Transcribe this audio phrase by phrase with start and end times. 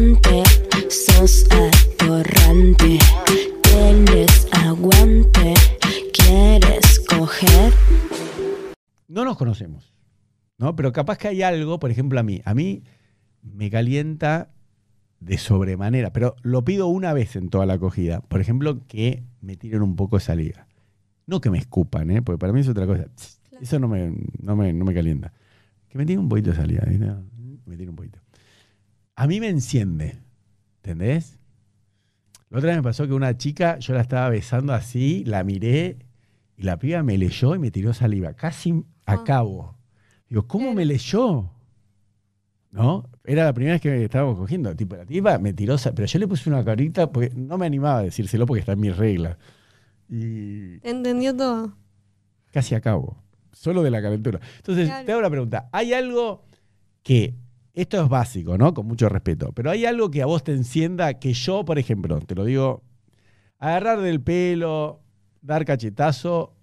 [0.00, 0.42] atorrante,
[0.88, 2.98] sos atorrante.
[3.62, 5.54] Tienes aguante,
[6.12, 7.72] quieres coger.
[9.08, 9.92] No nos conocemos,
[10.58, 10.74] ¿no?
[10.74, 12.40] Pero capaz que hay algo, por ejemplo, a mí.
[12.44, 12.82] A mí
[13.42, 14.50] me calienta
[15.20, 18.20] de sobremanera, pero lo pido una vez en toda la acogida.
[18.22, 20.66] Por ejemplo, que me tiren un poco de saliva.
[21.26, 22.22] No que me escupan, ¿eh?
[22.22, 23.06] porque para mí es otra cosa.
[23.60, 25.32] Eso no me, no, me, no me calienta.
[25.88, 26.84] Que me tiren un poquito de saliva.
[26.86, 28.18] Me tiren un poquito.
[29.20, 30.16] A mí me enciende,
[30.76, 31.38] ¿entendés?
[32.48, 35.98] La otra vez me pasó que una chica, yo la estaba besando así, la miré
[36.56, 38.32] y la piba me leyó y me tiró saliva.
[38.32, 39.12] Casi Ah.
[39.12, 39.76] acabo.
[40.26, 41.50] Digo, ¿cómo me leyó?
[42.70, 43.10] ¿No?
[43.22, 44.74] Era la primera vez que estábamos cogiendo.
[44.74, 47.98] Tipo, la tipa me tiró, pero yo le puse una carita porque no me animaba
[47.98, 49.36] a decírselo porque está en mis reglas.
[50.08, 51.76] Y Te entendió todo.
[52.52, 53.22] casi acabo.
[53.52, 54.40] Solo de la calentura.
[54.56, 55.04] Entonces, Claro.
[55.04, 55.68] te hago la pregunta.
[55.72, 56.46] ¿Hay algo
[57.02, 57.34] que,
[57.74, 58.74] esto es básico, ¿no?
[58.74, 62.18] Con mucho respeto, pero hay algo que a vos te encienda que yo, por ejemplo,
[62.20, 62.82] te lo digo,
[63.58, 65.00] agarrar del pelo,
[65.42, 66.54] dar cachetazo,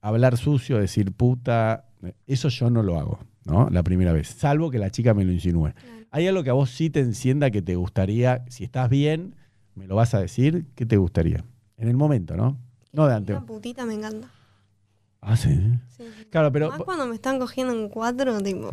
[0.00, 1.86] hablar sucio, decir puta,
[2.26, 3.68] eso yo no lo hago, ¿no?
[3.70, 5.72] La primera vez, salvo que la chica me lo insinúe.
[6.10, 9.34] ¿Hay algo que a vos sí te encienda que te gustaría, si estás bien,
[9.74, 11.44] me lo vas a decir, ¿qué te gustaría?
[11.76, 12.56] En el momento, ¿no?
[12.92, 13.36] No de antes.
[13.36, 14.30] Una putita me encanta.
[15.20, 15.54] Ah, sí.
[15.88, 16.26] Sí, sí.
[16.30, 16.68] Claro, pero...
[16.68, 18.70] Más cuando me están cogiendo en cuatro, tipo.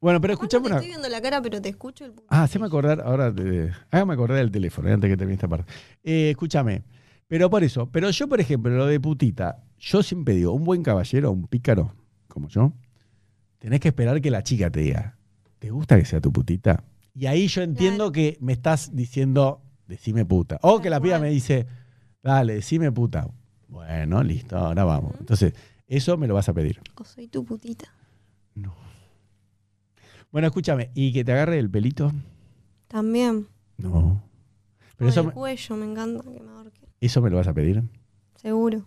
[0.00, 0.76] Bueno, pero escuchame una...
[0.76, 2.26] estoy viendo la cara, pero te escucho el puto.
[2.30, 5.72] Ah, haceme acordar, ahora, te- hágame acordar del teléfono, antes que termine esta parte.
[6.04, 6.82] Eh, escúchame,
[7.26, 10.82] pero por eso, pero yo, por ejemplo, lo de putita, yo siempre digo, un buen
[10.82, 11.94] caballero, un pícaro,
[12.28, 12.72] como yo,
[13.58, 15.16] tenés que esperar que la chica te diga,
[15.58, 16.84] ¿te gusta que sea tu putita?
[17.14, 20.58] Y ahí yo entiendo que me estás diciendo, decime puta.
[20.62, 21.66] O que la piba me dice,
[22.22, 23.26] dale, decime puta.
[23.68, 25.14] Bueno, listo, ahora vamos.
[25.18, 25.54] Entonces,
[25.86, 26.80] eso me lo vas a pedir.
[26.94, 27.86] O soy tu putita.
[28.54, 28.74] No.
[30.32, 32.12] Bueno, escúchame, ¿y que te agarre el pelito?
[32.88, 33.46] También.
[33.78, 34.22] No.
[34.96, 36.88] Pero eso el me, cuello, me encanta que me ahorque.
[37.00, 37.82] eso me lo vas a pedir.
[38.36, 38.84] Seguro.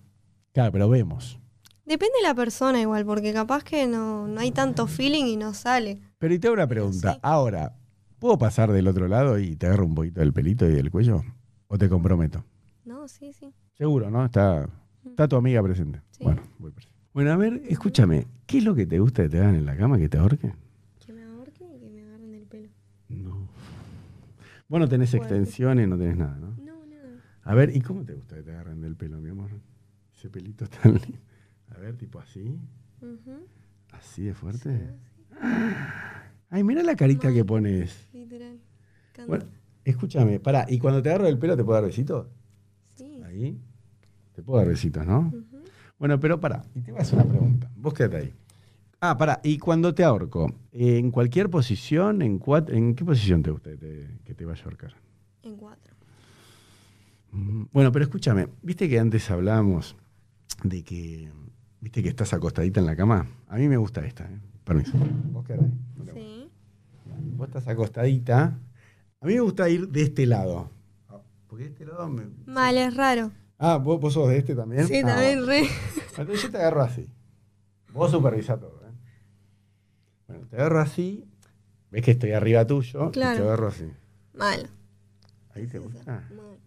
[0.53, 1.39] Claro, pero vemos.
[1.85, 5.53] Depende de la persona igual, porque capaz que no, no hay tanto feeling y no
[5.53, 5.99] sale.
[6.19, 7.13] Pero y te hago una pregunta.
[7.13, 7.19] sí.
[7.23, 7.75] Ahora,
[8.19, 11.23] ¿puedo pasar del otro lado y te agarro un poquito del pelito y del cuello?
[11.67, 12.43] ¿O te comprometo?
[12.85, 13.51] No, sí, sí.
[13.73, 14.25] Seguro, ¿no?
[14.25, 14.67] Está,
[15.05, 16.01] está tu amiga presente.
[16.11, 16.23] Sí.
[16.23, 16.95] Bueno, voy presente.
[17.13, 18.25] Bueno, a ver, escúchame.
[18.45, 20.53] ¿Qué es lo que te gusta que te hagan en la cama, que te ahorquen?
[21.05, 22.69] Que me ahorque y que me agarren el pelo.
[23.09, 23.47] No.
[24.69, 25.35] Vos no tenés Fuerte.
[25.35, 26.55] extensiones, no tenés nada, ¿no?
[26.63, 27.09] No, nada.
[27.43, 29.49] A ver, ¿y cómo te gusta que te agarren del pelo, mi amor?
[30.15, 31.17] Ese pelito tan lindo.
[31.75, 32.59] A ver, tipo así.
[33.01, 33.47] Ujú.
[33.91, 34.95] ¿Así de fuerte?
[36.49, 38.07] Ay, mira la carita que pones.
[38.13, 38.59] Literal.
[39.13, 39.27] Canta.
[39.27, 39.45] Bueno,
[39.83, 42.27] escúchame, pará, ¿y cuando te agarro el pelo te puedo dar besitos?
[42.95, 43.21] Sí.
[43.25, 43.59] Ahí.
[44.33, 45.29] Te puedo dar besitos, ¿no?
[45.33, 45.63] Ujú.
[45.97, 47.71] Bueno, pero pará, y te voy a hacer una pregunta.
[47.75, 48.33] Vos quédate ahí.
[49.01, 53.51] Ah, pará, y cuando te ahorco, ¿en cualquier posición, en, cuat- en qué posición te
[53.51, 54.93] gusta que te, que te vaya a ahorcar?
[55.43, 55.95] En cuatro.
[57.31, 59.95] Mm, Bueno, pero escúchame, viste que antes hablábamos
[60.63, 61.31] de que,
[61.79, 63.25] viste que estás acostadita en la cama.
[63.47, 64.39] A mí me gusta esta, ¿eh?
[64.65, 64.91] Permiso.
[65.31, 65.65] Vos muevas.
[66.13, 66.49] Sí.
[67.37, 68.59] Vos estás acostadita.
[69.21, 70.69] A mí me gusta ir de este lado.
[71.47, 72.23] Porque de este lado me...
[72.45, 73.31] Mal, es raro.
[73.57, 74.87] Ah, ¿vos, vos sos de este también.
[74.87, 75.63] Sí, Ah, también re.
[76.17, 77.07] Entonces yo te agarro así.
[77.93, 78.78] Vos supervisá todo.
[80.29, 81.25] Bueno, te agarro así.
[81.91, 83.09] Ves que estoy arriba tuyo.
[83.09, 83.37] y Claro.
[83.37, 83.91] te agarro así.
[84.35, 84.69] Mal.
[85.55, 86.23] ¿Ahí te gusta?
[86.29, 86.59] Mal.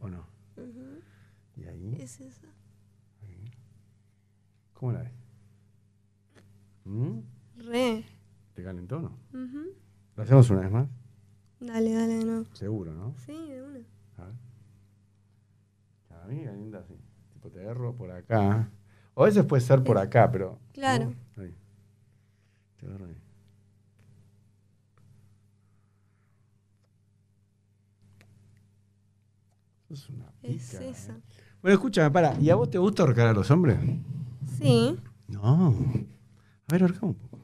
[0.00, 0.26] ¿O no?
[0.56, 1.00] Ujú.
[1.56, 1.96] ¿Y ahí?
[2.00, 2.46] Es esa.
[4.72, 5.12] ¿Cómo la ves?
[6.86, 7.18] ¿Mm?
[7.58, 8.04] Re.
[8.54, 9.18] ¿Te calentó o no?
[9.34, 9.66] Ujú.
[10.16, 10.88] ¿Lo hacemos una vez más?
[11.60, 12.46] Dale, dale de nuevo.
[12.54, 13.14] Seguro, ¿no?
[13.26, 13.80] Sí, de una.
[14.16, 14.34] A ver.
[16.22, 16.94] A mí me calienta así.
[17.34, 18.70] Tipo, te agarro por acá.
[19.12, 20.58] O a veces puede ser por acá, pero.
[20.72, 21.12] Claro.
[21.36, 21.42] ¿no?
[21.42, 21.54] Ahí.
[22.80, 23.16] Te ahí.
[29.88, 30.90] Sos una Es pícara, ¿eh?
[30.90, 31.16] esa.
[31.62, 32.38] Bueno, escúchame, para.
[32.40, 33.78] ¿Y a vos te gusta ahorcar a los hombres?
[34.58, 34.96] Sí.
[35.28, 35.68] No.
[35.68, 37.38] A ver, ahorca un poco.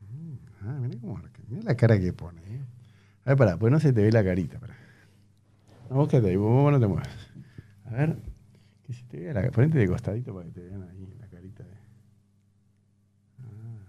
[0.00, 1.42] Mm, Ah, mirá cómo ahorca.
[1.48, 2.40] Mirá la cara que pone.
[2.42, 2.60] ¿eh?
[3.24, 4.58] A ver, pará, pues no se te ve la carita.
[4.58, 4.76] Pará.
[5.90, 7.08] No, vos quédate ahí, vos, vos no te muevas.
[7.86, 8.16] A ver,
[8.84, 11.64] que se te vea la Ponete de costadito para que te vean ahí la carita.
[11.64, 11.74] De...
[13.38, 13.80] Ah.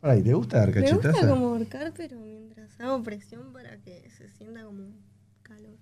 [0.00, 1.34] Pará, ¿y te gusta dar Me gusta cachetazo?
[1.34, 4.94] como ahorcar, pero mientras hago presión para que se sienta como
[5.42, 5.78] calor.